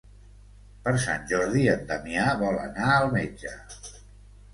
Per 0.85 0.93
Sant 1.01 1.27
Jordi 1.31 1.65
en 1.73 1.83
Damià 1.91 2.23
vol 2.39 2.57
anar 2.63 2.89
al 2.95 3.13
metge. 3.17 3.53